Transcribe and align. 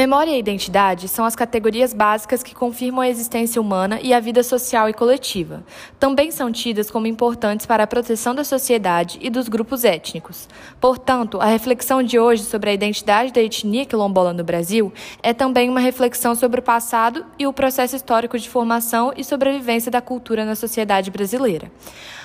Memória 0.00 0.30
e 0.30 0.38
identidade 0.38 1.08
são 1.08 1.26
as 1.26 1.36
categorias 1.36 1.92
básicas 1.92 2.42
que 2.42 2.54
confirmam 2.54 3.02
a 3.02 3.08
existência 3.10 3.60
humana 3.60 4.00
e 4.02 4.14
a 4.14 4.18
vida 4.18 4.42
social 4.42 4.88
e 4.88 4.94
coletiva. 4.94 5.62
Também 5.98 6.30
são 6.30 6.50
tidas 6.50 6.90
como 6.90 7.06
importantes 7.06 7.66
para 7.66 7.82
a 7.82 7.86
proteção 7.86 8.34
da 8.34 8.42
sociedade 8.42 9.18
e 9.20 9.28
dos 9.28 9.46
grupos 9.46 9.84
étnicos. 9.84 10.48
Portanto, 10.80 11.38
a 11.38 11.44
reflexão 11.44 12.02
de 12.02 12.18
hoje 12.18 12.44
sobre 12.44 12.70
a 12.70 12.72
identidade 12.72 13.30
da 13.30 13.42
etnia 13.42 13.84
quilombola 13.84 14.32
no 14.32 14.42
Brasil 14.42 14.90
é 15.22 15.34
também 15.34 15.68
uma 15.68 15.80
reflexão 15.80 16.34
sobre 16.34 16.60
o 16.60 16.62
passado 16.62 17.22
e 17.38 17.46
o 17.46 17.52
processo 17.52 17.94
histórico 17.94 18.38
de 18.38 18.48
formação 18.48 19.12
e 19.14 19.22
sobrevivência 19.22 19.90
da 19.90 20.00
cultura 20.00 20.46
na 20.46 20.54
sociedade 20.54 21.10
brasileira. 21.10 21.70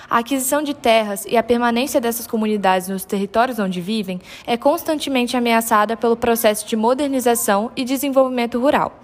A 0.09 0.19
aquisição 0.19 0.61
de 0.61 0.73
terras 0.73 1.25
e 1.27 1.35
a 1.35 1.43
permanência 1.43 1.99
dessas 1.99 2.27
comunidades 2.27 2.87
nos 2.87 3.03
territórios 3.05 3.57
onde 3.57 3.81
vivem 3.81 4.21
é 4.45 4.55
constantemente 4.55 5.35
ameaçada 5.35 5.97
pelo 5.97 6.15
processo 6.15 6.67
de 6.67 6.75
modernização 6.75 7.71
e 7.75 7.83
desenvolvimento 7.83 8.59
rural. 8.59 8.99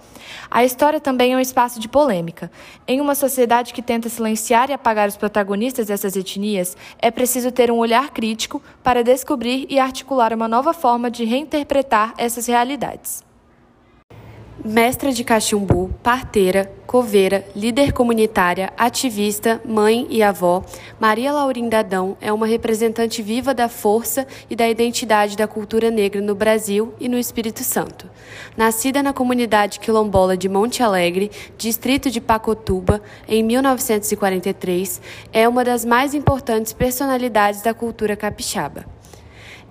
A 0.50 0.64
história 0.64 1.00
também 1.00 1.32
é 1.32 1.36
um 1.36 1.40
espaço 1.40 1.80
de 1.80 1.88
polêmica. 1.88 2.50
Em 2.86 3.00
uma 3.00 3.14
sociedade 3.14 3.72
que 3.72 3.82
tenta 3.82 4.08
silenciar 4.08 4.70
e 4.70 4.72
apagar 4.72 5.08
os 5.08 5.16
protagonistas 5.16 5.86
dessas 5.86 6.14
etnias, 6.14 6.76
é 6.98 7.10
preciso 7.10 7.50
ter 7.50 7.70
um 7.70 7.78
olhar 7.78 8.10
crítico 8.10 8.62
para 8.82 9.02
descobrir 9.02 9.66
e 9.68 9.78
articular 9.78 10.32
uma 10.32 10.46
nova 10.46 10.72
forma 10.72 11.10
de 11.10 11.24
reinterpretar 11.24 12.14
essas 12.16 12.46
realidades. 12.46 13.31
Mestra 14.64 15.10
de 15.10 15.24
cachumbu, 15.24 15.90
parteira, 16.04 16.72
coveira, 16.86 17.44
líder 17.54 17.92
comunitária, 17.92 18.72
ativista, 18.78 19.60
mãe 19.66 20.06
e 20.08 20.22
avó, 20.22 20.62
Maria 21.00 21.32
Laurinda 21.32 21.80
Adão 21.80 22.16
é 22.20 22.32
uma 22.32 22.46
representante 22.46 23.22
viva 23.22 23.52
da 23.52 23.68
força 23.68 24.24
e 24.48 24.54
da 24.54 24.68
identidade 24.68 25.36
da 25.36 25.48
cultura 25.48 25.90
negra 25.90 26.20
no 26.20 26.36
Brasil 26.36 26.94
e 27.00 27.08
no 27.08 27.18
Espírito 27.18 27.64
Santo. 27.64 28.08
Nascida 28.56 29.02
na 29.02 29.12
comunidade 29.12 29.80
quilombola 29.80 30.36
de 30.36 30.48
Monte 30.48 30.80
Alegre, 30.80 31.32
distrito 31.58 32.08
de 32.08 32.20
Pacotuba, 32.20 33.02
em 33.26 33.42
1943, 33.42 35.02
é 35.32 35.48
uma 35.48 35.64
das 35.64 35.84
mais 35.84 36.14
importantes 36.14 36.72
personalidades 36.72 37.62
da 37.62 37.74
cultura 37.74 38.14
capixaba. 38.14 38.86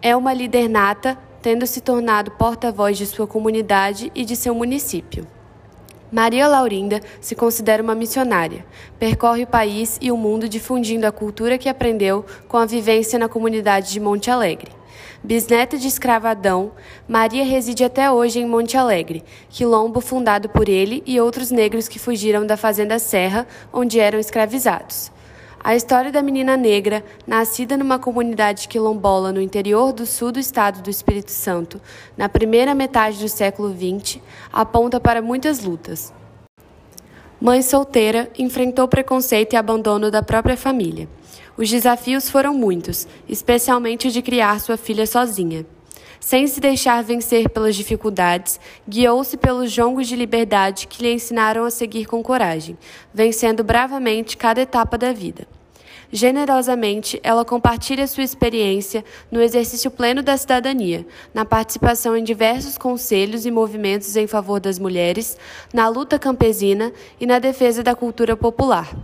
É 0.02 0.14
uma 0.18 0.34
líder 0.34 0.68
nata, 0.68 1.18
tendo 1.42 1.66
se 1.66 1.82
tornado 1.82 2.32
porta-voz 2.32 2.98
de 2.98 3.06
sua 3.06 3.26
comunidade 3.26 4.12
e 4.14 4.24
de 4.24 4.36
seu 4.36 4.54
município. 4.54 5.28
Maria 6.12 6.46
Laurinda 6.48 7.00
se 7.22 7.36
considera 7.36 7.82
uma 7.82 7.96
missionária. 7.96 8.66
Percorre 9.00 9.44
o 9.44 9.48
país 9.48 9.98
e 10.02 10.12
o 10.12 10.18
mundo 10.18 10.50
difundindo 10.50 11.08
a 11.08 11.12
cultura 11.12 11.58
que 11.58 11.70
aprendeu 11.70 12.26
com 12.50 12.58
a 12.58 12.66
vivência 12.66 13.18
na 13.18 13.30
comunidade 13.30 13.92
de 13.92 14.00
Monte 14.00 14.30
Alegre. 14.30 14.72
Bisneta 15.24 15.78
de 15.78 15.88
escravadão, 15.88 16.72
Maria 17.08 17.46
reside 17.46 17.84
até 17.84 18.12
hoje 18.12 18.40
em 18.40 18.46
Monte 18.46 18.76
Alegre, 18.76 19.24
quilombo 19.50 20.02
fundado 20.02 20.50
por 20.50 20.68
ele 20.68 21.02
e 21.06 21.22
outros 21.22 21.50
negros 21.52 21.88
que 21.88 22.00
fugiram 22.00 22.46
da 22.46 22.58
Fazenda 22.58 23.00
Serra, 23.00 23.48
onde 23.72 24.00
eram 24.00 24.20
escravizados. 24.20 25.12
A 25.64 25.76
história 25.76 26.12
da 26.12 26.24
menina 26.24 26.58
negra, 26.58 27.04
nascida 27.26 27.78
numa 27.78 28.00
comunidade 28.00 28.68
quilombola 28.68 29.32
no 29.32 29.40
interior 29.40 29.94
do 29.94 30.08
sul 30.08 30.32
do 30.32 30.40
estado 30.40 30.82
do 30.82 30.90
Espírito 30.90 31.30
Santo, 31.30 31.80
na 32.18 32.28
primeira 32.28 32.74
metade 32.74 33.20
do 33.20 33.30
século 33.30 33.70
XX, 33.70 34.20
aponta 34.52 35.00
para 35.00 35.22
muitas 35.22 35.64
lutas. 35.64 36.12
Mãe 37.40 37.62
solteira, 37.62 38.28
enfrentou 38.40 38.88
preconceito 38.88 39.54
e 39.54 39.56
abandono 39.56 40.10
da 40.10 40.24
própria 40.24 40.58
família. 40.58 41.08
Os 41.56 41.70
desafios 41.70 42.28
foram 42.28 42.56
muitos, 42.56 43.08
especialmente 43.30 44.08
o 44.08 44.12
de 44.12 44.24
criar 44.24 44.60
sua 44.60 44.78
filha 44.78 45.06
sozinha. 45.06 45.64
Sem 46.22 46.46
se 46.46 46.62
deixar 46.62 47.04
vencer 47.04 47.50
pelas 47.50 47.76
dificuldades, 47.76 48.60
guiou-se 48.88 49.36
pelos 49.36 49.72
jongos 49.72 50.08
de 50.08 50.16
liberdade 50.16 50.86
que 50.86 51.02
lhe 51.02 51.12
ensinaram 51.12 51.66
a 51.66 51.72
seguir 51.72 52.06
com 52.06 52.22
coragem, 52.22 52.78
vencendo 53.12 53.64
bravamente 53.64 54.38
cada 54.38 54.62
etapa 54.62 55.00
da 55.00 55.12
vida. 55.12 55.48
Generosamente, 56.12 57.20
ela 57.24 57.44
compartilha 57.44 58.06
sua 58.06 58.24
experiência 58.24 59.04
no 59.32 59.42
exercício 59.42 59.90
pleno 59.90 60.22
da 60.22 60.38
cidadania, 60.38 61.08
na 61.34 61.44
participação 61.44 62.16
em 62.16 62.24
diversos 62.24 62.78
conselhos 62.78 63.44
e 63.48 63.52
movimentos 63.52 64.16
em 64.16 64.28
favor 64.28 64.60
das 64.60 64.78
mulheres, 64.78 65.36
na 65.74 65.88
luta 65.88 66.20
campesina 66.20 66.94
e 67.20 67.26
na 67.26 67.40
defesa 67.40 67.82
da 67.82 67.96
cultura 67.96 68.38
popular. 68.38 68.96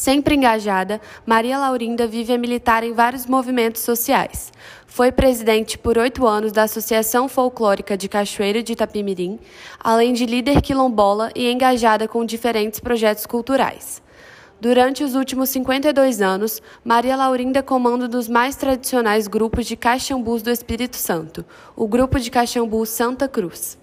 Sempre 0.00 0.34
engajada, 0.34 0.98
Maria 1.26 1.58
Laurinda 1.58 2.06
vive 2.06 2.32
a 2.32 2.38
militar 2.38 2.82
em 2.82 2.94
vários 2.94 3.26
movimentos 3.26 3.82
sociais. 3.82 4.50
Foi 4.86 5.12
presidente 5.12 5.76
por 5.76 5.98
oito 5.98 6.26
anos 6.26 6.52
da 6.52 6.62
Associação 6.62 7.28
Folclórica 7.28 7.98
de 7.98 8.08
Cachoeira 8.08 8.62
de 8.62 8.72
Itapimirim, 8.72 9.38
além 9.78 10.14
de 10.14 10.24
líder 10.24 10.62
quilombola 10.62 11.30
e 11.36 11.52
engajada 11.52 12.08
com 12.08 12.24
diferentes 12.24 12.80
projetos 12.80 13.26
culturais. 13.26 14.00
Durante 14.58 15.04
os 15.04 15.14
últimos 15.14 15.50
52 15.50 16.22
anos, 16.22 16.62
Maria 16.82 17.14
Laurinda 17.14 17.62
comanda 17.62 18.06
um 18.06 18.08
dos 18.08 18.26
mais 18.26 18.56
tradicionais 18.56 19.28
grupos 19.28 19.66
de 19.66 19.76
caixambus 19.76 20.40
do 20.40 20.48
Espírito 20.48 20.96
Santo, 20.96 21.44
o 21.76 21.86
Grupo 21.86 22.18
de 22.18 22.30
Caxambu 22.30 22.86
Santa 22.86 23.28
Cruz. 23.28 23.76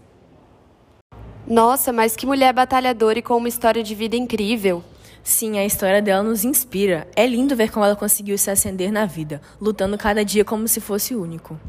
Nossa, 1.45 1.93
mas 1.93 2.15
que 2.15 2.25
mulher 2.25 2.53
batalhadora 2.53 3.19
e 3.19 3.21
com 3.21 3.37
uma 3.37 3.47
história 3.47 3.83
de 3.83 3.93
vida 3.93 4.15
incrível! 4.15 4.83
Sim, 5.27 5.59
a 5.59 5.65
história 5.65 6.01
dela 6.01 6.23
nos 6.23 6.45
inspira. 6.45 7.05
É 7.13 7.27
lindo 7.27 7.53
ver 7.53 7.69
como 7.69 7.83
ela 7.83 7.97
conseguiu 7.97 8.37
se 8.37 8.49
ascender 8.49 8.93
na 8.93 9.05
vida, 9.05 9.41
lutando 9.59 9.97
cada 9.97 10.23
dia 10.23 10.45
como 10.45 10.69
se 10.69 10.79
fosse 10.79 11.13
único. 11.13 11.59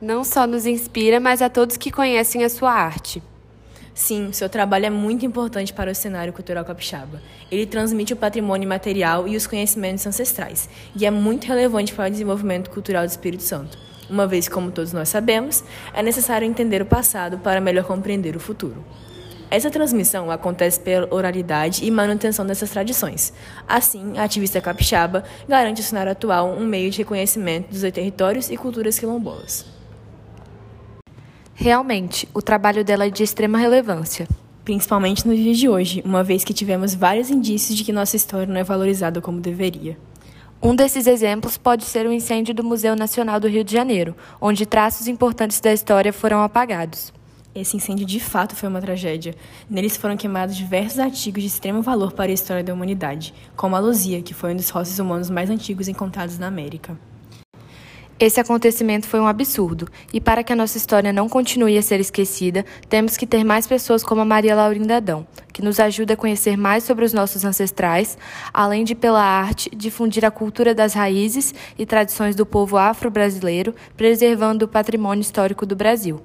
Não 0.00 0.24
só 0.24 0.46
nos 0.46 0.64
inspira, 0.64 1.20
mas 1.20 1.42
a 1.42 1.50
todos 1.50 1.76
que 1.76 1.90
conhecem 1.90 2.42
a 2.42 2.48
sua 2.48 2.72
arte. 2.72 3.22
Sim, 3.94 4.32
seu 4.32 4.48
trabalho 4.48 4.86
é 4.86 4.90
muito 4.90 5.26
importante 5.26 5.74
para 5.74 5.92
o 5.92 5.94
cenário 5.94 6.32
cultural 6.32 6.64
capixaba. 6.64 7.20
Ele 7.50 7.66
transmite 7.66 8.14
o 8.14 8.16
patrimônio 8.16 8.66
material 8.66 9.28
e 9.28 9.36
os 9.36 9.46
conhecimentos 9.46 10.06
ancestrais, 10.06 10.66
e 10.96 11.04
é 11.04 11.10
muito 11.10 11.46
relevante 11.46 11.92
para 11.92 12.08
o 12.08 12.10
desenvolvimento 12.10 12.70
cultural 12.70 13.04
do 13.04 13.10
Espírito 13.10 13.42
Santo. 13.42 13.76
Uma 14.08 14.26
vez, 14.26 14.48
como 14.48 14.70
todos 14.70 14.94
nós 14.94 15.10
sabemos, 15.10 15.62
é 15.92 16.02
necessário 16.02 16.48
entender 16.48 16.80
o 16.80 16.86
passado 16.86 17.36
para 17.36 17.60
melhor 17.60 17.84
compreender 17.84 18.34
o 18.36 18.40
futuro. 18.40 18.82
Essa 19.52 19.70
transmissão 19.70 20.30
acontece 20.30 20.80
pela 20.80 21.14
oralidade 21.14 21.84
e 21.84 21.90
manutenção 21.90 22.46
dessas 22.46 22.70
tradições. 22.70 23.34
Assim, 23.68 24.16
a 24.16 24.22
ativista 24.22 24.62
capixaba 24.62 25.24
garante 25.46 25.82
ao 25.82 25.86
cenário 25.86 26.10
atual 26.10 26.48
um 26.48 26.64
meio 26.64 26.90
de 26.90 26.96
reconhecimento 26.96 27.68
dos 27.68 27.82
territórios 27.92 28.48
e 28.50 28.56
culturas 28.56 28.98
quilombolas. 28.98 29.66
Realmente, 31.52 32.26
o 32.32 32.40
trabalho 32.40 32.82
dela 32.82 33.04
é 33.04 33.10
de 33.10 33.22
extrema 33.22 33.58
relevância. 33.58 34.26
Principalmente 34.64 35.28
nos 35.28 35.36
dias 35.36 35.58
de 35.58 35.68
hoje, 35.68 36.02
uma 36.02 36.24
vez 36.24 36.44
que 36.44 36.54
tivemos 36.54 36.94
vários 36.94 37.28
indícios 37.28 37.76
de 37.76 37.84
que 37.84 37.92
nossa 37.92 38.16
história 38.16 38.46
não 38.46 38.58
é 38.58 38.64
valorizada 38.64 39.20
como 39.20 39.38
deveria. 39.38 39.98
Um 40.62 40.74
desses 40.74 41.06
exemplos 41.06 41.58
pode 41.58 41.84
ser 41.84 42.06
o 42.06 42.12
incêndio 42.12 42.54
do 42.54 42.64
Museu 42.64 42.96
Nacional 42.96 43.38
do 43.38 43.48
Rio 43.48 43.64
de 43.64 43.72
Janeiro, 43.74 44.16
onde 44.40 44.64
traços 44.64 45.08
importantes 45.08 45.60
da 45.60 45.74
história 45.74 46.10
foram 46.10 46.42
apagados. 46.42 47.12
Esse 47.54 47.76
incêndio 47.76 48.06
de 48.06 48.18
fato 48.18 48.56
foi 48.56 48.66
uma 48.66 48.80
tragédia. 48.80 49.34
Neles 49.68 49.94
foram 49.94 50.16
queimados 50.16 50.56
diversos 50.56 50.98
artigos 50.98 51.42
de 51.42 51.48
extremo 51.48 51.82
valor 51.82 52.12
para 52.12 52.30
a 52.30 52.34
história 52.34 52.64
da 52.64 52.72
humanidade, 52.72 53.34
como 53.54 53.76
a 53.76 53.78
luzia, 53.78 54.22
que 54.22 54.32
foi 54.32 54.54
um 54.54 54.56
dos 54.56 54.70
rostos 54.70 54.98
humanos 54.98 55.28
mais 55.28 55.50
antigos 55.50 55.86
encontrados 55.86 56.38
na 56.38 56.46
América. 56.46 56.98
Esse 58.18 58.40
acontecimento 58.40 59.06
foi 59.06 59.20
um 59.20 59.26
absurdo, 59.26 59.86
e 60.14 60.20
para 60.20 60.42
que 60.42 60.52
a 60.52 60.56
nossa 60.56 60.78
história 60.78 61.12
não 61.12 61.28
continue 61.28 61.76
a 61.76 61.82
ser 61.82 62.00
esquecida, 62.00 62.64
temos 62.88 63.18
que 63.18 63.26
ter 63.26 63.44
mais 63.44 63.66
pessoas 63.66 64.02
como 64.02 64.22
a 64.22 64.24
Maria 64.24 64.54
Laurinda 64.54 64.96
Adão, 64.96 65.26
que 65.52 65.60
nos 65.60 65.78
ajuda 65.78 66.14
a 66.14 66.16
conhecer 66.16 66.56
mais 66.56 66.84
sobre 66.84 67.04
os 67.04 67.12
nossos 67.12 67.44
ancestrais, 67.44 68.16
além 68.54 68.84
de, 68.84 68.94
pela 68.94 69.22
arte, 69.22 69.68
difundir 69.76 70.24
a 70.24 70.30
cultura 70.30 70.74
das 70.74 70.94
raízes 70.94 71.52
e 71.76 71.84
tradições 71.84 72.34
do 72.34 72.46
povo 72.46 72.78
afro-brasileiro, 72.78 73.74
preservando 73.94 74.64
o 74.64 74.68
patrimônio 74.68 75.20
histórico 75.20 75.66
do 75.66 75.76
Brasil. 75.76 76.22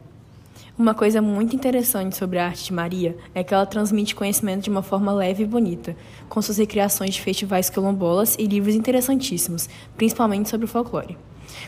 Uma 0.79 0.93
coisa 0.93 1.23
muito 1.23 1.55
interessante 1.55 2.15
sobre 2.15 2.37
a 2.37 2.45
arte 2.45 2.65
de 2.65 2.71
Maria 2.71 3.17
é 3.33 3.43
que 3.43 3.51
ela 3.51 3.65
transmite 3.65 4.13
conhecimento 4.13 4.65
de 4.65 4.69
uma 4.69 4.83
forma 4.83 5.11
leve 5.11 5.41
e 5.41 5.47
bonita, 5.47 5.97
com 6.29 6.39
suas 6.39 6.59
recriações 6.59 7.15
de 7.15 7.21
festivais 7.21 7.67
quilombolas 7.67 8.35
e 8.37 8.45
livros 8.45 8.75
interessantíssimos, 8.75 9.67
principalmente 9.97 10.49
sobre 10.49 10.65
o 10.65 10.67
folclore. 10.67 11.17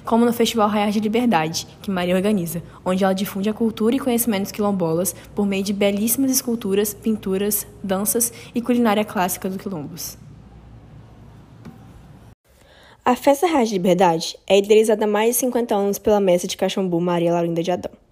Como 0.05 0.25
no 0.25 0.31
Festival 0.31 0.69
Raiar 0.69 0.91
de 0.91 0.99
Liberdade, 0.99 1.65
que 1.81 1.89
Maria 1.89 2.15
organiza, 2.15 2.61
onde 2.85 3.03
ela 3.03 3.13
difunde 3.13 3.49
a 3.49 3.53
cultura 3.53 3.95
e 3.95 3.99
conhecimentos 3.99 4.51
quilombolas 4.51 5.15
por 5.33 5.47
meio 5.47 5.63
de 5.63 5.73
belíssimas 5.73 6.29
esculturas, 6.29 6.93
pinturas, 6.93 7.65
danças 7.83 8.31
e 8.53 8.61
culinária 8.61 9.03
clássica 9.03 9.49
do 9.49 9.57
quilombos. 9.57 10.19
A 13.03 13.15
Festa 13.15 13.47
Raiar 13.47 13.65
de 13.65 13.73
Liberdade 13.73 14.37
é 14.45 14.59
idealizada 14.59 15.05
há 15.05 15.07
mais 15.07 15.29
de 15.29 15.39
50 15.39 15.73
anos 15.73 15.97
pela 15.97 16.19
mestra 16.19 16.47
de 16.47 16.55
Caxambu 16.55 17.01
Maria 17.01 17.33
Laurinda 17.33 17.63
de 17.63 17.71
Adão. 17.71 18.08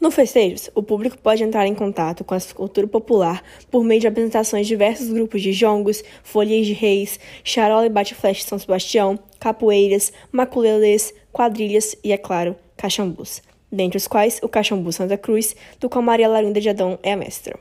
No 0.00 0.10
festejos, 0.10 0.70
o 0.74 0.82
público 0.82 1.18
pode 1.18 1.42
entrar 1.42 1.66
em 1.66 1.74
contato 1.74 2.24
com 2.24 2.34
a 2.34 2.40
cultura 2.54 2.86
popular 2.86 3.42
por 3.70 3.84
meio 3.84 4.00
de 4.00 4.06
apresentações 4.06 4.66
de 4.66 4.74
diversos 4.74 5.12
grupos 5.12 5.42
de 5.42 5.52
jongos, 5.52 6.02
folhas 6.22 6.66
de 6.66 6.72
reis, 6.72 7.20
charola 7.44 7.86
e 7.86 7.90
bate-flecha 7.90 8.42
de 8.42 8.48
São 8.48 8.58
Sebastião, 8.58 9.18
capoeiras, 9.38 10.12
maculelês, 10.32 11.14
quadrilhas 11.32 11.96
e, 12.02 12.12
é 12.12 12.16
claro, 12.16 12.56
caxambus. 12.76 13.42
dentre 13.70 13.96
os 13.96 14.08
quais 14.08 14.40
o 14.42 14.48
Caxambu 14.48 14.92
Santa 14.92 15.16
Cruz, 15.16 15.54
do 15.78 15.88
qual 15.88 16.02
Maria 16.02 16.28
Larinda 16.28 16.60
de 16.60 16.68
Adão 16.68 16.98
é 17.02 17.12
a 17.12 17.16
mestra. 17.16 17.58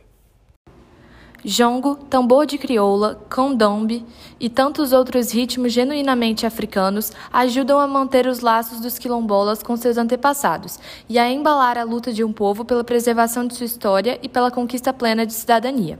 Jongo, 1.43 1.95
tambor 1.95 2.45
de 2.45 2.57
crioula, 2.57 3.21
candombe 3.29 4.05
e 4.39 4.49
tantos 4.49 4.91
outros 4.91 5.31
ritmos 5.31 5.71
genuinamente 5.71 6.45
africanos 6.45 7.13
ajudam 7.31 7.79
a 7.79 7.87
manter 7.87 8.27
os 8.27 8.41
laços 8.41 8.81
dos 8.81 8.99
quilombolas 8.99 9.63
com 9.63 9.77
seus 9.77 9.97
antepassados 9.97 10.77
e 11.07 11.17
a 11.17 11.29
embalar 11.31 11.77
a 11.77 11.83
luta 11.83 12.11
de 12.11 12.23
um 12.23 12.33
povo 12.33 12.65
pela 12.65 12.83
preservação 12.83 13.47
de 13.47 13.55
sua 13.55 13.65
história 13.65 14.19
e 14.21 14.27
pela 14.27 14.51
conquista 14.51 14.91
plena 14.91 15.25
de 15.25 15.33
cidadania. 15.33 15.97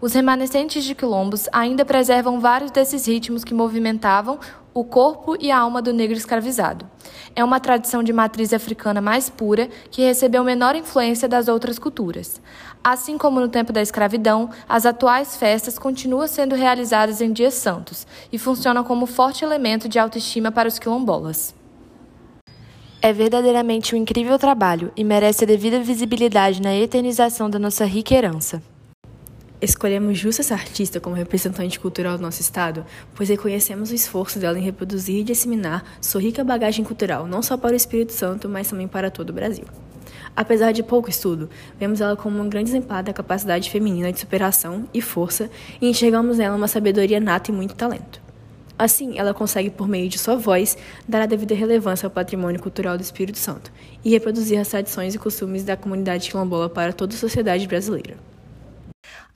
Os 0.00 0.12
remanescentes 0.12 0.84
de 0.84 0.94
quilombos 0.94 1.48
ainda 1.52 1.84
preservam 1.84 2.40
vários 2.40 2.70
desses 2.70 3.06
ritmos 3.06 3.44
que 3.44 3.54
movimentavam 3.54 4.38
o 4.74 4.82
corpo 4.84 5.36
e 5.40 5.52
a 5.52 5.58
alma 5.58 5.80
do 5.80 5.92
negro 5.92 6.16
escravizado. 6.16 6.84
É 7.36 7.44
uma 7.44 7.60
tradição 7.60 8.02
de 8.02 8.12
matriz 8.12 8.52
africana 8.52 9.00
mais 9.00 9.30
pura 9.30 9.68
que 9.90 10.02
recebeu 10.02 10.42
menor 10.42 10.74
influência 10.74 11.28
das 11.28 11.46
outras 11.46 11.78
culturas. 11.78 12.40
Assim 12.82 13.16
como 13.16 13.40
no 13.40 13.48
tempo 13.48 13.72
da 13.72 13.80
escravidão, 13.80 14.50
as 14.68 14.84
atuais 14.84 15.36
festas 15.36 15.78
continuam 15.78 16.26
sendo 16.26 16.54
realizadas 16.54 17.20
em 17.20 17.32
dias 17.32 17.54
santos 17.54 18.06
e 18.32 18.38
funcionam 18.38 18.82
como 18.84 19.06
forte 19.06 19.44
elemento 19.44 19.88
de 19.88 19.98
autoestima 19.98 20.50
para 20.50 20.68
os 20.68 20.78
quilombolas. 20.78 21.54
É 23.00 23.12
verdadeiramente 23.12 23.94
um 23.94 23.98
incrível 23.98 24.38
trabalho 24.38 24.90
e 24.96 25.04
merece 25.04 25.44
a 25.44 25.46
devida 25.46 25.78
visibilidade 25.78 26.60
na 26.60 26.74
eternização 26.74 27.48
da 27.48 27.58
nossa 27.58 27.84
rica 27.84 28.14
herança. 28.14 28.62
Escolhemos 29.64 30.18
justo 30.18 30.42
essa 30.42 30.52
artista 30.52 31.00
como 31.00 31.16
representante 31.16 31.80
cultural 31.80 32.18
do 32.18 32.22
nosso 32.22 32.42
estado, 32.42 32.84
pois 33.14 33.30
reconhecemos 33.30 33.90
o 33.90 33.94
esforço 33.94 34.38
dela 34.38 34.58
em 34.58 34.62
reproduzir 34.62 35.16
e 35.16 35.24
disseminar 35.24 35.82
sua 36.02 36.20
rica 36.20 36.44
bagagem 36.44 36.84
cultural, 36.84 37.26
não 37.26 37.40
só 37.42 37.56
para 37.56 37.72
o 37.72 37.74
Espírito 37.76 38.12
Santo, 38.12 38.46
mas 38.46 38.68
também 38.68 38.86
para 38.86 39.10
todo 39.10 39.30
o 39.30 39.32
Brasil. 39.32 39.64
Apesar 40.36 40.72
de 40.72 40.82
pouco 40.82 41.08
estudo, 41.08 41.48
vemos 41.80 42.02
ela 42.02 42.14
como 42.14 42.38
um 42.38 42.46
grande 42.46 42.68
exemplar 42.68 43.02
da 43.02 43.14
capacidade 43.14 43.70
feminina 43.70 44.12
de 44.12 44.20
superação 44.20 44.86
e 44.92 45.00
força 45.00 45.48
e 45.80 45.88
enxergamos 45.88 46.36
nela 46.36 46.56
uma 46.56 46.68
sabedoria 46.68 47.18
nata 47.18 47.50
e 47.50 47.54
muito 47.54 47.74
talento. 47.74 48.20
Assim, 48.78 49.18
ela 49.18 49.32
consegue, 49.32 49.70
por 49.70 49.88
meio 49.88 50.10
de 50.10 50.18
sua 50.18 50.36
voz, 50.36 50.76
dar 51.08 51.22
a 51.22 51.26
devida 51.26 51.54
relevância 51.54 52.06
ao 52.06 52.10
patrimônio 52.10 52.60
cultural 52.60 52.98
do 52.98 53.02
Espírito 53.02 53.38
Santo 53.38 53.72
e 54.04 54.10
reproduzir 54.10 54.60
as 54.60 54.68
tradições 54.68 55.14
e 55.14 55.18
costumes 55.18 55.64
da 55.64 55.74
comunidade 55.74 56.28
quilombola 56.28 56.68
para 56.68 56.92
toda 56.92 57.14
a 57.14 57.18
sociedade 57.18 57.66
brasileira. 57.66 58.33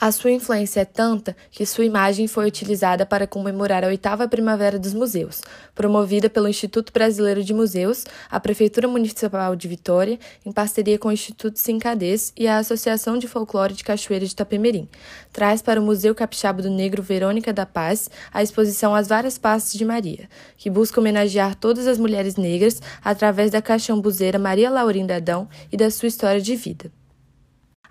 A 0.00 0.12
sua 0.12 0.30
influência 0.30 0.82
é 0.82 0.84
tanta 0.84 1.36
que 1.50 1.66
sua 1.66 1.84
imagem 1.84 2.28
foi 2.28 2.46
utilizada 2.46 3.04
para 3.04 3.26
comemorar 3.26 3.82
a 3.82 3.88
oitava 3.88 4.28
Primavera 4.28 4.78
dos 4.78 4.94
Museus, 4.94 5.40
promovida 5.74 6.30
pelo 6.30 6.46
Instituto 6.46 6.92
Brasileiro 6.92 7.42
de 7.42 7.52
Museus, 7.52 8.04
a 8.30 8.38
Prefeitura 8.38 8.86
Municipal 8.86 9.56
de 9.56 9.66
Vitória, 9.66 10.16
em 10.46 10.52
parceria 10.52 11.00
com 11.00 11.08
o 11.08 11.12
Instituto 11.12 11.58
Sincadez 11.58 12.32
e 12.36 12.46
a 12.46 12.58
Associação 12.58 13.18
de 13.18 13.26
Folclore 13.26 13.74
de 13.74 13.82
Cachoeira 13.82 14.24
de 14.24 14.30
Itapemirim. 14.30 14.88
Traz 15.32 15.62
para 15.62 15.80
o 15.80 15.84
Museu 15.84 16.14
Capixaba 16.14 16.62
do 16.62 16.70
Negro 16.70 17.02
Verônica 17.02 17.52
da 17.52 17.66
Paz 17.66 18.08
a 18.32 18.40
exposição 18.40 18.94
As 18.94 19.08
Várias 19.08 19.36
Passes 19.36 19.76
de 19.76 19.84
Maria, 19.84 20.28
que 20.56 20.70
busca 20.70 21.00
homenagear 21.00 21.56
todas 21.56 21.88
as 21.88 21.98
mulheres 21.98 22.36
negras 22.36 22.80
através 23.04 23.50
da 23.50 23.60
caixambuzeira 23.60 24.38
Maria 24.38 24.70
Laurinda 24.70 25.16
Adão 25.16 25.48
e 25.72 25.76
da 25.76 25.90
sua 25.90 26.06
história 26.06 26.40
de 26.40 26.54
vida. 26.54 26.88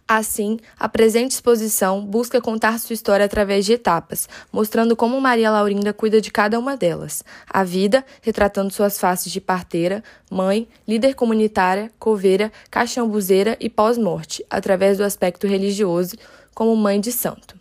Assim, 0.07 0.57
a 0.79 0.87
presente 0.87 1.31
exposição 1.31 2.05
busca 2.05 2.39
contar 2.39 2.79
sua 2.79 2.93
história 2.93 3.25
através 3.25 3.65
de 3.65 3.73
etapas, 3.73 4.29
mostrando 4.53 4.95
como 4.95 5.19
Maria 5.19 5.51
Laurinda 5.51 5.91
cuida 5.91 6.21
de 6.21 6.31
cada 6.31 6.57
uma 6.57 6.77
delas. 6.77 7.25
A 7.45 7.61
vida, 7.61 8.05
retratando 8.21 8.71
suas 8.71 8.97
faces 8.97 9.33
de 9.33 9.41
parteira, 9.41 10.01
mãe, 10.31 10.65
líder 10.87 11.13
comunitária, 11.13 11.91
coveira, 11.99 12.53
caixambuzeira 12.71 13.57
e 13.59 13.69
pós-morte, 13.69 14.45
através 14.49 14.97
do 14.97 15.03
aspecto 15.03 15.45
religioso, 15.45 16.15
como 16.55 16.73
mãe 16.73 17.01
de 17.01 17.11
santo. 17.11 17.59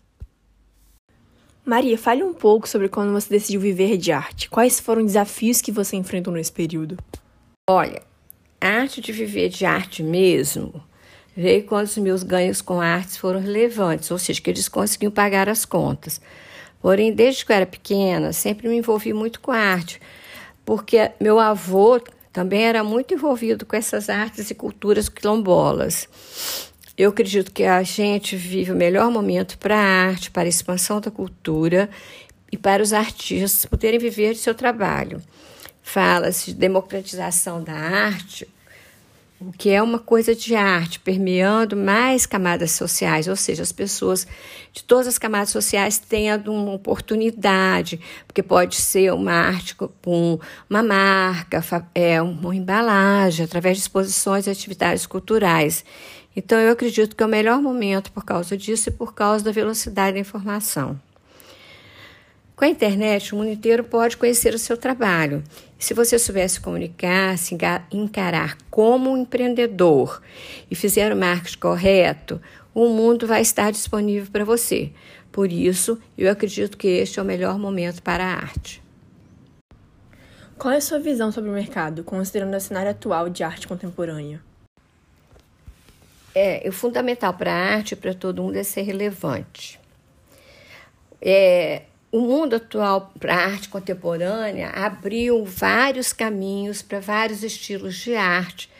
Maria, 1.64 1.98
fale 1.98 2.22
um 2.22 2.32
pouco 2.32 2.68
sobre 2.68 2.88
quando 2.88 3.12
você 3.12 3.28
decidiu 3.28 3.60
viver 3.60 3.96
de 3.96 4.12
arte. 4.12 4.48
Quais 4.48 4.78
foram 4.78 5.00
os 5.00 5.08
desafios 5.08 5.60
que 5.60 5.72
você 5.72 5.96
enfrentou 5.96 6.32
nesse 6.32 6.52
período? 6.52 6.96
Olha, 7.68 8.00
a 8.60 8.68
arte 8.68 9.00
de 9.00 9.10
viver 9.10 9.48
de 9.48 9.66
arte 9.66 10.00
mesmo 10.00 10.80
veio 11.36 11.64
quando 11.64 11.86
os 11.86 11.96
meus 11.98 12.22
ganhos 12.22 12.62
com 12.62 12.80
artes 12.80 13.16
foram 13.16 13.40
relevantes, 13.40 14.10
ou 14.10 14.18
seja, 14.18 14.40
que 14.40 14.48
eles 14.48 14.68
conseguiam 14.68 15.12
pagar 15.12 15.48
as 15.48 15.64
contas. 15.64 16.20
Porém, 16.80 17.12
desde 17.12 17.44
que 17.44 17.52
eu 17.52 17.56
era 17.56 17.66
pequena, 17.66 18.32
sempre 18.32 18.68
me 18.68 18.76
envolvi 18.76 19.12
muito 19.12 19.40
com 19.40 19.52
arte, 19.52 20.00
porque 20.64 21.10
meu 21.20 21.38
avô 21.38 22.00
também 22.32 22.64
era 22.64 22.82
muito 22.82 23.12
envolvido 23.12 23.66
com 23.66 23.76
essas 23.76 24.08
artes 24.08 24.50
e 24.50 24.54
culturas 24.54 25.08
quilombolas. 25.08 26.08
Eu 26.96 27.10
acredito 27.10 27.52
que 27.52 27.64
a 27.64 27.82
gente 27.82 28.36
vive 28.36 28.72
o 28.72 28.76
melhor 28.76 29.10
momento 29.10 29.58
para 29.58 29.76
a 29.76 30.08
arte, 30.08 30.30
para 30.30 30.44
a 30.44 30.48
expansão 30.48 31.00
da 31.00 31.10
cultura 31.10 31.90
e 32.50 32.56
para 32.56 32.82
os 32.82 32.92
artistas 32.92 33.66
poderem 33.66 33.98
viver 33.98 34.32
de 34.32 34.38
seu 34.38 34.54
trabalho. 34.54 35.22
Fala-se 35.82 36.52
de 36.52 36.54
democratização 36.54 37.62
da 37.62 37.74
arte, 37.74 38.48
o 39.38 39.52
que 39.52 39.68
é 39.68 39.82
uma 39.82 39.98
coisa 39.98 40.34
de 40.34 40.54
arte, 40.54 40.98
permeando 40.98 41.76
mais 41.76 42.24
camadas 42.24 42.72
sociais, 42.72 43.28
ou 43.28 43.36
seja, 43.36 43.62
as 43.62 43.70
pessoas 43.70 44.26
de 44.72 44.82
todas 44.82 45.06
as 45.06 45.18
camadas 45.18 45.50
sociais 45.50 45.98
tendo 45.98 46.52
uma 46.52 46.72
oportunidade, 46.72 48.00
porque 48.26 48.42
pode 48.42 48.76
ser 48.76 49.12
uma 49.12 49.32
arte 49.32 49.74
com 49.74 50.40
uma 50.70 50.82
marca, 50.82 51.62
é, 51.94 52.20
uma 52.22 52.56
embalagem, 52.56 53.44
através 53.44 53.76
de 53.76 53.82
exposições 53.82 54.46
e 54.46 54.50
atividades 54.50 55.04
culturais. 55.06 55.84
Então, 56.34 56.58
eu 56.58 56.72
acredito 56.72 57.14
que 57.14 57.22
é 57.22 57.26
o 57.26 57.28
melhor 57.28 57.60
momento 57.60 58.12
por 58.12 58.24
causa 58.24 58.56
disso 58.56 58.88
e 58.88 58.92
por 58.92 59.14
causa 59.14 59.44
da 59.44 59.52
velocidade 59.52 60.14
da 60.14 60.20
informação. 60.20 60.98
Com 62.54 62.64
a 62.64 62.68
internet, 62.68 63.34
o 63.34 63.36
mundo 63.36 63.50
inteiro 63.50 63.84
pode 63.84 64.16
conhecer 64.16 64.54
o 64.54 64.58
seu 64.58 64.78
trabalho. 64.78 65.44
Se 65.78 65.92
você 65.92 66.18
soubesse 66.18 66.60
comunicar, 66.60 67.36
se 67.36 67.56
encarar 67.92 68.56
como 68.70 69.10
um 69.10 69.18
empreendedor 69.18 70.22
e 70.70 70.74
fizer 70.74 71.12
o 71.12 71.16
marketing 71.16 71.58
correto, 71.58 72.40
o 72.74 72.88
mundo 72.88 73.26
vai 73.26 73.42
estar 73.42 73.70
disponível 73.70 74.30
para 74.30 74.44
você. 74.44 74.92
Por 75.30 75.52
isso, 75.52 76.00
eu 76.16 76.30
acredito 76.30 76.78
que 76.78 76.88
este 76.88 77.18
é 77.18 77.22
o 77.22 77.24
melhor 77.24 77.58
momento 77.58 78.02
para 78.02 78.24
a 78.24 78.34
arte. 78.34 78.82
Qual 80.58 80.72
é 80.72 80.78
a 80.78 80.80
sua 80.80 80.98
visão 80.98 81.30
sobre 81.30 81.50
o 81.50 81.52
mercado, 81.52 82.02
considerando 82.02 82.56
o 82.56 82.60
cenário 82.60 82.90
atual 82.90 83.28
de 83.28 83.44
arte 83.44 83.68
contemporânea? 83.68 84.40
É, 86.34 86.66
o 86.66 86.72
fundamental 86.72 87.34
para 87.34 87.52
a 87.52 87.74
arte 87.76 87.92
e 87.92 87.96
para 87.96 88.14
todo 88.14 88.42
mundo 88.42 88.56
é 88.56 88.62
ser 88.62 88.82
relevante. 88.82 89.78
É, 91.20 91.82
o 92.10 92.20
mundo 92.20 92.56
atual 92.56 93.12
para 93.18 93.34
a 93.34 93.46
arte 93.46 93.68
contemporânea 93.68 94.70
abriu 94.70 95.44
vários 95.44 96.12
caminhos 96.12 96.82
para 96.82 97.00
vários 97.00 97.42
estilos 97.42 97.96
de 97.96 98.14
arte. 98.14 98.70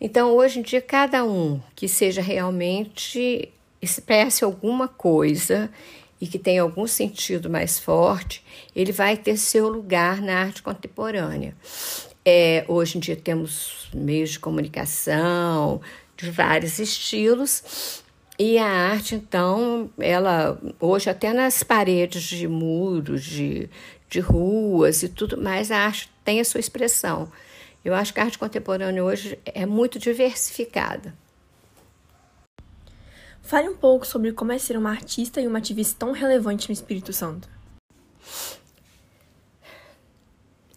Então, 0.00 0.32
hoje 0.34 0.58
em 0.58 0.62
dia, 0.62 0.80
cada 0.80 1.24
um 1.24 1.60
que 1.76 1.88
seja 1.88 2.22
realmente 2.22 3.48
expresse 3.80 4.44
alguma 4.44 4.88
coisa 4.88 5.70
e 6.20 6.26
que 6.26 6.38
tenha 6.38 6.62
algum 6.62 6.86
sentido 6.86 7.50
mais 7.50 7.80
forte, 7.80 8.44
ele 8.76 8.92
vai 8.92 9.16
ter 9.16 9.36
seu 9.36 9.68
lugar 9.68 10.22
na 10.22 10.40
arte 10.40 10.62
contemporânea. 10.62 11.56
É, 12.24 12.64
hoje 12.68 12.96
em 12.96 13.00
dia 13.00 13.16
temos 13.16 13.88
meios 13.92 14.30
de 14.30 14.38
comunicação 14.38 15.80
de 16.16 16.30
vários 16.30 16.78
estilos 16.78 18.02
e 18.38 18.58
a 18.58 18.66
arte, 18.66 19.14
então, 19.14 19.90
ela 19.98 20.58
hoje 20.80 21.10
até 21.10 21.32
nas 21.32 21.62
paredes 21.62 22.22
de 22.22 22.48
muros, 22.48 23.22
de, 23.22 23.68
de 24.08 24.20
ruas 24.20 25.02
e 25.02 25.08
tudo 25.08 25.40
mais, 25.40 25.70
a 25.70 25.78
arte 25.78 26.10
tem 26.24 26.40
a 26.40 26.44
sua 26.44 26.60
expressão. 26.60 27.30
Eu 27.84 27.94
acho 27.94 28.14
que 28.14 28.20
a 28.20 28.24
arte 28.24 28.38
contemporânea 28.38 29.04
hoje 29.04 29.38
é 29.44 29.66
muito 29.66 29.98
diversificada. 29.98 31.14
Fale 33.42 33.68
um 33.68 33.76
pouco 33.76 34.06
sobre 34.06 34.32
como 34.32 34.52
é 34.52 34.58
ser 34.58 34.78
uma 34.78 34.90
artista 34.90 35.40
e 35.40 35.46
uma 35.46 35.58
ativista 35.58 35.96
tão 35.98 36.12
relevante 36.12 36.68
no 36.68 36.72
Espírito 36.72 37.12
Santo. 37.12 37.48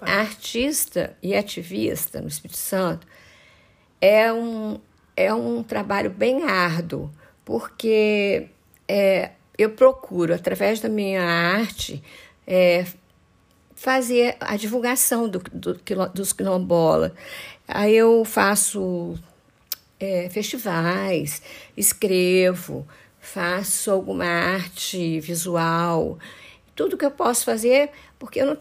A 0.01 0.19
artista 0.19 1.15
e 1.23 1.33
ativista 1.33 2.19
no 2.19 2.27
Espírito 2.27 2.57
Santo 2.57 3.07
é 4.01 4.31
um, 4.33 4.79
é 5.15 5.33
um 5.33 5.63
trabalho 5.63 6.09
bem 6.09 6.43
árduo 6.43 7.09
porque 7.45 8.47
é, 8.87 9.31
eu 9.57 9.69
procuro, 9.69 10.33
através 10.33 10.79
da 10.79 10.89
minha 10.89 11.21
arte, 11.21 12.03
é, 12.45 12.85
fazer 13.75 14.35
a 14.39 14.57
divulgação 14.57 15.29
do, 15.29 15.39
do, 15.53 15.79
dos 16.13 16.33
quilombolas. 16.33 17.11
Aí 17.67 17.95
eu 17.95 18.25
faço 18.25 19.15
é, 19.99 20.29
festivais, 20.29 21.41
escrevo, 21.77 22.85
faço 23.19 23.91
alguma 23.91 24.25
arte 24.25 25.19
visual. 25.19 26.17
Tudo 26.75 26.97
que 26.97 27.05
eu 27.05 27.11
posso 27.11 27.45
fazer, 27.45 27.89
porque 28.19 28.41
eu 28.41 28.45
não 28.45 28.57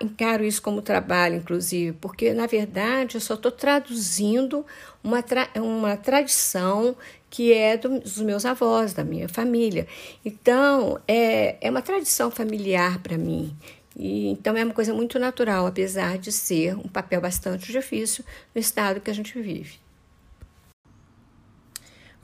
encaro 0.00 0.44
isso 0.44 0.60
como 0.60 0.82
trabalho, 0.82 1.36
inclusive, 1.36 1.96
porque 1.98 2.34
na 2.34 2.46
verdade 2.46 3.14
eu 3.14 3.20
só 3.20 3.34
estou 3.34 3.50
traduzindo 3.50 4.64
uma, 5.02 5.22
tra 5.22 5.48
uma 5.56 5.96
tradição 5.96 6.94
que 7.30 7.52
é 7.52 7.76
dos 7.76 8.18
meus 8.18 8.44
avós, 8.44 8.92
da 8.92 9.02
minha 9.02 9.28
família. 9.28 9.88
Então, 10.24 11.00
é, 11.08 11.56
é 11.60 11.68
uma 11.68 11.82
tradição 11.82 12.30
familiar 12.30 13.00
para 13.00 13.18
mim. 13.18 13.56
E, 13.96 14.28
então, 14.28 14.56
é 14.56 14.64
uma 14.64 14.72
coisa 14.72 14.94
muito 14.94 15.18
natural, 15.18 15.66
apesar 15.66 16.16
de 16.16 16.30
ser 16.30 16.76
um 16.76 16.88
papel 16.88 17.20
bastante 17.20 17.72
difícil 17.72 18.24
no 18.54 18.60
estado 18.60 19.00
que 19.00 19.10
a 19.10 19.14
gente 19.14 19.36
vive. 19.40 19.83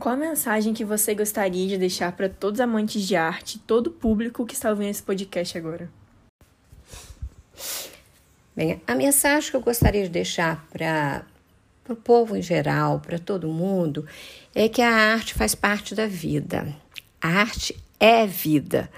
Qual 0.00 0.14
a 0.14 0.18
mensagem 0.18 0.72
que 0.72 0.82
você 0.82 1.14
gostaria 1.14 1.68
de 1.68 1.76
deixar 1.76 2.12
para 2.12 2.26
todos 2.26 2.58
os 2.58 2.64
amantes 2.64 3.06
de 3.06 3.14
arte, 3.14 3.58
todo 3.58 3.88
o 3.88 3.90
público 3.90 4.46
que 4.46 4.54
está 4.54 4.70
ouvindo 4.70 4.88
esse 4.88 5.02
podcast 5.02 5.58
agora? 5.58 5.90
Bem, 8.56 8.80
a 8.86 8.94
mensagem 8.94 9.50
que 9.50 9.56
eu 9.58 9.60
gostaria 9.60 10.02
de 10.02 10.08
deixar 10.08 10.66
para 10.72 11.26
o 11.86 11.94
povo 11.94 12.34
em 12.34 12.40
geral, 12.40 12.98
para 13.00 13.18
todo 13.18 13.46
mundo, 13.48 14.06
é 14.54 14.70
que 14.70 14.80
a 14.80 14.90
arte 14.90 15.34
faz 15.34 15.54
parte 15.54 15.94
da 15.94 16.06
vida. 16.06 16.74
A 17.20 17.28
arte 17.28 17.78
é 18.00 18.26
vida. 18.26 18.90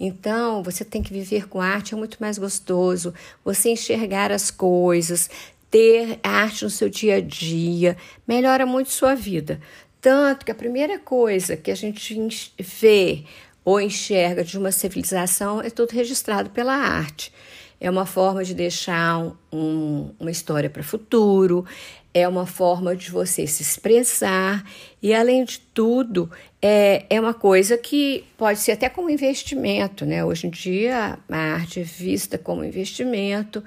Então, 0.00 0.62
você 0.62 0.86
tem 0.86 1.02
que 1.02 1.12
viver 1.12 1.48
com 1.48 1.60
arte, 1.60 1.92
é 1.92 1.98
muito 1.98 2.16
mais 2.18 2.38
gostoso. 2.38 3.12
Você 3.44 3.68
enxergar 3.68 4.32
as 4.32 4.50
coisas, 4.50 5.28
ter 5.70 6.18
arte 6.22 6.64
no 6.64 6.70
seu 6.70 6.88
dia 6.88 7.16
a 7.16 7.20
dia, 7.20 7.96
melhora 8.26 8.64
muito 8.64 8.90
sua 8.90 9.14
vida. 9.14 9.60
Tanto 10.00 10.44
que 10.44 10.52
a 10.52 10.54
primeira 10.54 10.98
coisa 10.98 11.56
que 11.56 11.70
a 11.70 11.74
gente 11.74 12.52
vê 12.58 13.24
ou 13.64 13.80
enxerga 13.80 14.44
de 14.44 14.56
uma 14.56 14.70
civilização 14.70 15.60
é 15.60 15.70
tudo 15.70 15.90
registrado 15.90 16.50
pela 16.50 16.74
arte. 16.74 17.32
É 17.80 17.90
uma 17.90 18.06
forma 18.06 18.44
de 18.44 18.54
deixar 18.54 19.18
um, 19.18 19.32
um, 19.52 20.10
uma 20.20 20.30
história 20.30 20.70
para 20.70 20.80
o 20.80 20.84
futuro, 20.84 21.66
é 22.14 22.26
uma 22.26 22.46
forma 22.46 22.96
de 22.96 23.10
você 23.10 23.46
se 23.46 23.62
expressar 23.62 24.64
e, 25.02 25.12
além 25.12 25.44
de 25.44 25.58
tudo, 25.58 26.30
é, 26.62 27.04
é 27.10 27.20
uma 27.20 27.34
coisa 27.34 27.76
que 27.76 28.24
pode 28.38 28.60
ser 28.60 28.72
até 28.72 28.88
como 28.88 29.10
investimento, 29.10 30.06
né? 30.06 30.24
Hoje 30.24 30.46
em 30.46 30.50
dia 30.50 31.18
a 31.28 31.36
arte 31.36 31.80
é 31.80 31.82
vista 31.82 32.38
como 32.38 32.64
investimento 32.64 33.62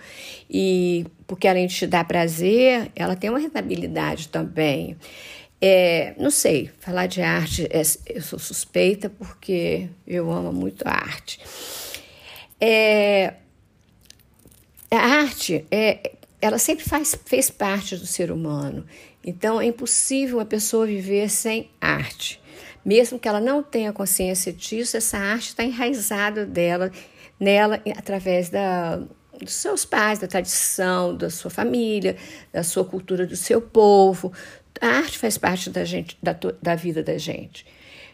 e 0.50 1.05
porque 1.27 1.48
além 1.48 1.67
de 1.67 1.75
te 1.75 1.86
dar 1.86 2.05
prazer, 2.05 2.91
ela 2.95 3.15
tem 3.15 3.29
uma 3.29 3.38
rentabilidade 3.38 4.29
também. 4.29 4.98
É, 5.61 6.13
não 6.17 6.31
sei, 6.31 6.71
falar 6.79 7.07
de 7.07 7.21
arte, 7.21 7.67
é, 7.69 7.81
eu 8.07 8.21
sou 8.21 8.39
suspeita 8.39 9.09
porque 9.09 9.89
eu 10.07 10.31
amo 10.31 10.53
muito 10.53 10.87
a 10.87 10.91
arte. 10.91 11.39
É, 12.61 13.33
a 14.89 14.97
arte, 14.97 15.65
é, 15.69 16.13
ela 16.41 16.57
sempre 16.57 16.85
faz, 16.85 17.17
fez 17.25 17.49
parte 17.49 17.97
do 17.97 18.05
ser 18.05 18.31
humano. 18.31 18.85
Então, 19.23 19.59
é 19.59 19.65
impossível 19.65 20.37
uma 20.37 20.45
pessoa 20.45 20.85
viver 20.85 21.29
sem 21.29 21.69
arte. 21.79 22.41
Mesmo 22.83 23.19
que 23.19 23.27
ela 23.27 23.41
não 23.41 23.61
tenha 23.61 23.91
consciência 23.91 24.53
disso, 24.53 24.95
essa 24.95 25.17
arte 25.17 25.49
está 25.49 25.63
enraizada 25.63 26.45
dela, 26.45 26.89
nela 27.37 27.81
através 27.97 28.49
da, 28.49 29.01
dos 29.37 29.53
seus 29.53 29.85
pais, 29.85 30.19
da 30.19 30.27
tradição, 30.27 31.15
da 31.15 31.29
sua 31.29 31.51
família, 31.51 32.15
da 32.51 32.63
sua 32.63 32.85
cultura, 32.85 33.27
do 33.27 33.35
seu 33.35 33.61
povo, 33.61 34.31
a 34.81 34.88
arte 34.88 35.17
faz 35.17 35.38
parte 35.38 35.69
da, 35.69 35.83
gente, 35.83 36.17
da, 36.21 36.36
da 36.62 36.75
vida 36.75 37.03
da 37.03 37.17
gente. 37.17 37.65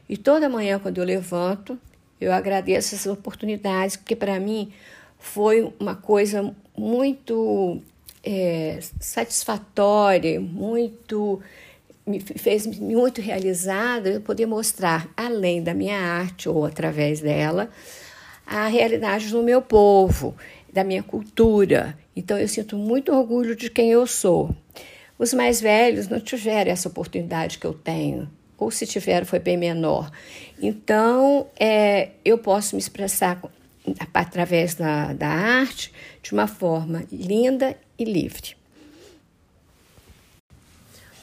E 0.08 0.18
toda 0.18 0.50
manhã, 0.50 0.80
quando 0.80 0.98
eu 1.00 1.04
levanto, 1.04 1.80
eu 2.20 2.32
agradeço 2.32 2.96
essas 2.96 3.12
oportunidades, 3.12 3.96
porque 3.96 4.16
para 4.16 4.40
mim 4.40 4.72
foi 5.18 5.74
uma 5.80 5.96
coisa 5.96 6.54
muito 6.78 7.82
é, 8.24 8.80
satisfatória, 9.00 10.40
muito 10.40 11.42
me 12.06 12.20
fez 12.20 12.68
muito 12.68 13.20
realizada 13.20 14.10
eu 14.10 14.22
poder 14.22 14.46
mostrar, 14.46 15.10
além 15.18 15.64
da 15.64 15.74
minha 15.74 15.98
arte 15.98 16.48
ou 16.48 16.64
através 16.64 17.20
dela, 17.20 17.70
a 18.46 18.68
realidade 18.68 19.30
do 19.30 19.42
meu 19.42 19.60
povo, 19.62 20.36
da 20.72 20.84
minha 20.84 21.02
cultura. 21.02 21.98
Então 22.16 22.38
eu 22.38 22.48
sinto 22.48 22.78
muito 22.78 23.12
orgulho 23.12 23.56
de 23.56 23.70
quem 23.72 23.92
eu 23.92 24.06
sou. 24.06 24.56
Os 25.18 25.34
mais 25.34 25.62
velhos 25.62 26.08
não 26.08 26.20
tiveram 26.20 26.72
essa 26.72 26.90
oportunidade 26.90 27.58
que 27.58 27.66
eu 27.66 27.74
tenho, 27.74 28.30
ou 28.58 28.70
se 28.72 28.86
tiveram, 28.86 29.26
foi 29.26 29.40
bem 29.40 29.58
menor. 29.58 30.12
Então, 30.62 31.48
é, 31.60 32.10
eu 32.24 32.38
posso 32.38 32.76
me 32.76 32.82
expressar 32.82 33.42
através 34.14 34.76
da, 34.76 35.14
da 35.14 35.28
arte 35.28 35.92
de 36.22 36.34
uma 36.34 36.48
forma 36.48 37.06
linda 37.12 37.78
e 37.98 38.04
livre. 38.04 38.56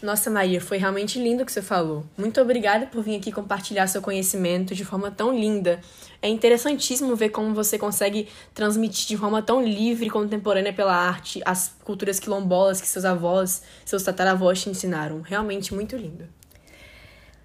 Nossa, 0.03 0.29
Maria, 0.29 0.61
foi 0.61 0.79
realmente 0.79 1.17
lindo 1.17 1.45
o 1.45 1.47
que 1.47 1.53
você 1.53 1.63
falou. 1.63 2.05
Muito 2.19 2.41
obrigada 2.41 2.87
por 2.87 3.05
vir 3.05 3.15
aqui 3.17 3.31
compartilhar 3.31 3.87
seu 3.87 4.03
conhecimento 4.03 4.75
de 4.75 4.85
forma 4.85 5.13
tão 5.13 5.33
linda. 5.33 5.81
É 6.21 6.29
interessantíssimo 6.29 7.15
ver 7.15 7.29
como 7.29 7.55
você 7.55 7.79
consegue 7.79 8.27
transmitir 8.53 9.07
de 9.07 9.17
forma 9.17 9.41
tão 9.41 9.63
livre 9.63 10.07
e 10.07 10.11
contemporânea 10.11 10.73
pela 10.73 10.93
arte 10.93 11.41
as 11.45 11.73
culturas 11.85 12.19
quilombolas 12.19 12.81
que 12.81 12.89
seus 12.89 13.05
avós, 13.05 13.63
seus 13.85 14.03
tataravós 14.03 14.63
te 14.63 14.71
ensinaram. 14.71 15.21
Realmente 15.21 15.73
muito 15.73 15.97
lindo. 15.97 16.27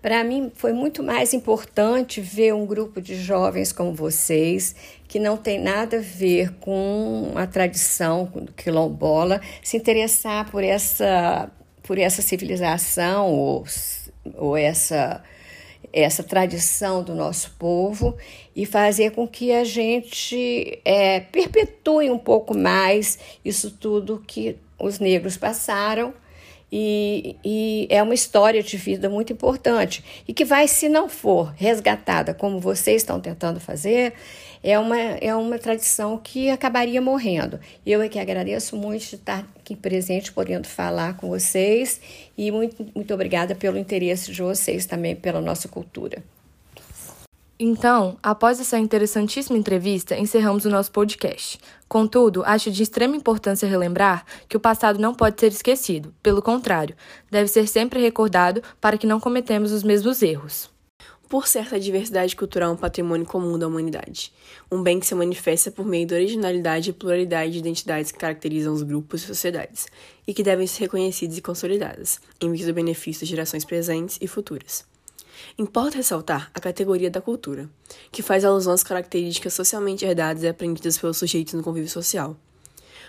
Para 0.01 0.23
mim 0.23 0.51
foi 0.55 0.73
muito 0.73 1.03
mais 1.03 1.33
importante 1.33 2.21
ver 2.21 2.55
um 2.55 2.65
grupo 2.65 2.99
de 2.99 3.15
jovens 3.15 3.71
como 3.71 3.93
vocês, 3.93 4.75
que 5.07 5.19
não 5.19 5.37
tem 5.37 5.61
nada 5.61 5.97
a 5.97 6.01
ver 6.01 6.53
com 6.55 7.33
a 7.35 7.45
tradição 7.45 8.31
quilombola, 8.55 9.41
se 9.61 9.77
interessar 9.77 10.49
por 10.49 10.63
essa 10.63 11.51
por 11.87 11.97
essa 11.97 12.21
civilização 12.21 13.31
ou, 13.31 13.65
ou 14.35 14.57
essa, 14.57 15.23
essa 15.93 16.21
tradição 16.21 17.01
do 17.01 17.15
nosso 17.15 17.55
povo 17.57 18.17
e 18.53 18.65
fazer 18.65 19.11
com 19.11 19.25
que 19.25 19.53
a 19.53 19.63
gente 19.63 20.79
é, 20.83 21.21
perpetue 21.21 22.11
um 22.11 22.19
pouco 22.19 22.55
mais 22.55 23.17
isso 23.43 23.71
tudo 23.71 24.21
que 24.27 24.57
os 24.77 24.99
negros 24.99 25.37
passaram. 25.37 26.13
E, 26.71 27.37
e, 27.45 27.87
é 27.89 28.03
uma 28.03 28.13
história 28.13 28.61
de 28.61 28.75
vida 28.75 29.09
muito 29.09 29.31
importante 29.31 30.03
e 30.27 30.33
que 30.33 30.43
vai, 30.43 30.67
se 30.67 30.89
não 30.89 31.07
for 31.07 31.53
resgatada 31.55 32.33
como 32.33 32.59
vocês 32.59 33.01
estão 33.01 33.21
tentando 33.21 33.59
fazer, 33.59 34.13
é 34.61 34.77
uma, 34.77 34.97
é 34.97 35.33
uma 35.33 35.57
tradição 35.57 36.17
que 36.17 36.49
acabaria 36.49 37.01
morrendo. 37.01 37.57
Eu 37.85 38.01
é 38.01 38.09
que 38.09 38.19
agradeço 38.19 38.75
muito 38.75 39.07
de 39.07 39.15
estar 39.15 39.47
aqui 39.57 39.75
presente, 39.75 40.33
podendo 40.33 40.67
falar 40.67 41.15
com 41.15 41.29
vocês 41.29 42.01
e 42.37 42.51
muito, 42.51 42.85
muito 42.93 43.13
obrigada 43.13 43.55
pelo 43.55 43.77
interesse 43.77 44.31
de 44.31 44.41
vocês 44.41 44.85
também 44.85 45.15
pela 45.15 45.39
nossa 45.39 45.69
cultura. 45.69 46.21
Então, 47.59 48.19
após 48.21 48.59
essa 48.59 48.77
interessantíssima 48.77 49.57
entrevista, 49.57 50.15
encerramos 50.15 50.63
o 50.65 50.69
nosso 50.69 50.91
podcast. 50.91 51.59
Contudo, 51.87 52.43
acho 52.45 52.69
de 52.69 52.83
extrema 52.83 53.15
importância 53.15 53.67
relembrar 53.67 54.23
que 54.47 54.55
o 54.55 54.59
passado 54.59 54.99
não 54.99 55.15
pode 55.15 55.39
ser 55.39 55.47
esquecido. 55.47 56.13
Pelo 56.21 56.39
contrário, 56.39 56.95
deve 57.31 57.47
ser 57.47 57.67
sempre 57.67 57.99
recordado 57.99 58.61
para 58.79 58.95
que 58.95 59.07
não 59.07 59.19
cometemos 59.19 59.71
os 59.71 59.81
mesmos 59.81 60.21
erros. 60.21 60.69
Por 61.27 61.47
certa 61.47 61.77
a 61.77 61.79
diversidade 61.79 62.35
cultural 62.35 62.69
é 62.69 62.73
um 62.73 62.77
patrimônio 62.77 63.25
comum 63.25 63.57
da 63.57 63.67
humanidade, 63.67 64.31
um 64.71 64.81
bem 64.83 64.99
que 64.99 65.05
se 65.07 65.15
manifesta 65.15 65.71
por 65.71 65.85
meio 65.85 66.07
da 66.07 66.15
originalidade 66.15 66.91
e 66.91 66.93
pluralidade 66.93 67.53
de 67.53 67.57
identidades 67.57 68.11
que 68.11 68.19
caracterizam 68.19 68.71
os 68.71 68.83
grupos 68.83 69.23
e 69.23 69.27
sociedades, 69.27 69.87
e 70.27 70.33
que 70.33 70.43
devem 70.43 70.67
ser 70.67 70.83
reconhecidas 70.83 71.37
e 71.37 71.41
consolidadas, 71.41 72.21
em 72.39 72.51
vista 72.51 72.67
do 72.67 72.73
benefício 72.73 73.21
das 73.21 73.29
gerações 73.29 73.65
presentes 73.65 74.17
e 74.21 74.27
futuras. 74.27 74.85
Importa 75.57 75.97
ressaltar 75.97 76.51
a 76.53 76.59
categoria 76.59 77.09
da 77.09 77.21
cultura, 77.21 77.69
que 78.11 78.21
faz 78.21 78.43
alusão 78.43 78.73
às 78.73 78.83
características 78.83 79.53
socialmente 79.53 80.05
herdadas 80.05 80.43
e 80.43 80.47
aprendidas 80.47 80.97
pelos 80.97 81.17
sujeitos 81.17 81.53
no 81.53 81.63
convívio 81.63 81.89
social, 81.89 82.37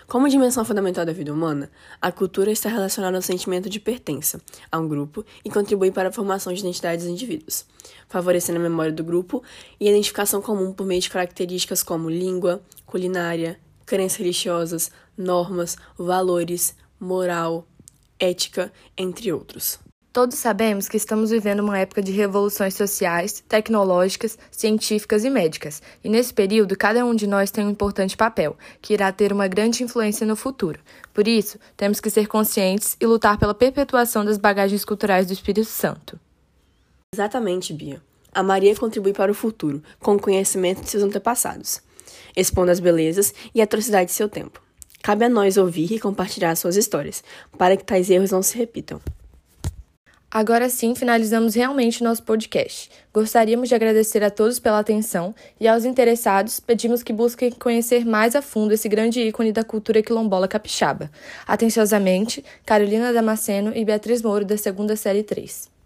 como 0.09 0.27
dimensão 0.27 0.65
fundamental 0.65 1.05
da 1.05 1.13
vida 1.13 1.31
humana, 1.31 1.69
a 2.01 2.11
cultura 2.11 2.51
está 2.51 2.67
relacionada 2.67 3.15
ao 3.15 3.21
sentimento 3.21 3.69
de 3.69 3.79
pertença 3.79 4.41
a 4.71 4.79
um 4.79 4.87
grupo 4.87 5.23
e 5.45 5.51
contribui 5.51 5.91
para 5.91 6.09
a 6.09 6.11
formação 6.11 6.51
de 6.51 6.61
identidades 6.61 7.05
dos 7.05 7.13
indivíduos, 7.13 7.63
favorecendo 8.07 8.57
a 8.57 8.63
memória 8.63 8.91
do 8.91 9.03
grupo 9.03 9.43
e 9.79 9.87
a 9.87 9.91
identificação 9.91 10.41
comum 10.41 10.73
por 10.73 10.87
meio 10.87 10.99
de 10.99 11.11
características 11.11 11.83
como 11.83 12.09
língua, 12.09 12.59
culinária, 12.87 13.59
crenças 13.85 14.17
religiosas, 14.17 14.91
normas, 15.15 15.77
valores, 15.95 16.75
moral, 16.99 17.67
ética, 18.19 18.73
entre 18.97 19.31
outros. 19.31 19.77
Todos 20.19 20.37
sabemos 20.37 20.89
que 20.89 20.97
estamos 20.97 21.29
vivendo 21.29 21.61
uma 21.61 21.79
época 21.79 22.01
de 22.01 22.11
revoluções 22.11 22.73
sociais, 22.73 23.41
tecnológicas, 23.47 24.37
científicas 24.51 25.23
e 25.23 25.29
médicas, 25.29 25.81
e 26.03 26.09
nesse 26.09 26.33
período 26.33 26.75
cada 26.75 27.05
um 27.05 27.15
de 27.15 27.25
nós 27.25 27.51
tem 27.51 27.65
um 27.65 27.69
importante 27.69 28.17
papel, 28.17 28.57
que 28.81 28.93
irá 28.93 29.13
ter 29.13 29.31
uma 29.31 29.47
grande 29.47 29.81
influência 29.81 30.27
no 30.27 30.35
futuro. 30.35 30.77
Por 31.13 31.25
isso, 31.25 31.57
temos 31.77 32.01
que 32.01 32.09
ser 32.09 32.27
conscientes 32.27 32.97
e 32.99 33.05
lutar 33.05 33.37
pela 33.37 33.53
perpetuação 33.53 34.25
das 34.25 34.37
bagagens 34.37 34.83
culturais 34.83 35.25
do 35.25 35.31
Espírito 35.31 35.69
Santo. 35.69 36.19
Exatamente, 37.15 37.71
Bia. 37.71 38.01
A 38.33 38.43
Maria 38.43 38.75
contribui 38.75 39.13
para 39.13 39.31
o 39.31 39.33
futuro, 39.33 39.81
com 40.01 40.15
o 40.15 40.21
conhecimento 40.21 40.81
de 40.81 40.89
seus 40.89 41.01
antepassados. 41.01 41.81
expondo 42.35 42.71
as 42.71 42.81
belezas 42.81 43.33
e 43.55 43.61
atrocidades 43.61 44.11
de 44.13 44.17
seu 44.17 44.27
tempo. 44.27 44.61
Cabe 45.01 45.23
a 45.23 45.29
nós 45.29 45.55
ouvir 45.55 45.93
e 45.93 45.97
compartilhar 45.97 46.57
suas 46.57 46.75
histórias, 46.75 47.23
para 47.57 47.77
que 47.77 47.85
tais 47.85 48.09
erros 48.09 48.31
não 48.31 48.41
se 48.41 48.57
repitam. 48.57 48.99
Agora 50.31 50.69
sim, 50.69 50.93
finalizamos 50.93 51.55
realmente 51.55 52.03
nosso 52.03 52.21
podcast. 52.21 52.91
Gostaríamos 53.11 53.67
de 53.67 53.73
agradecer 53.73 54.23
a 54.23 54.29
todos 54.29 54.59
pela 54.59 54.77
atenção 54.77 55.33
e 55.59 55.67
aos 55.67 55.85
interessados 55.85 56.59
pedimos 56.59 57.01
que 57.01 57.11
busquem 57.11 57.49
conhecer 57.49 58.05
mais 58.05 58.35
a 58.35 58.41
fundo 58.41 58.71
esse 58.71 58.87
grande 58.87 59.21
ícone 59.21 59.51
da 59.51 59.63
cultura 59.63 60.03
quilombola 60.03 60.47
capixaba. 60.47 61.09
Atenciosamente, 61.47 62.45
Carolina 62.63 63.11
Damasceno 63.11 63.71
e 63.75 63.83
Beatriz 63.83 64.21
Moro, 64.21 64.45
da 64.45 64.55
segunda 64.55 64.95
série 64.95 65.23
3. 65.23 65.78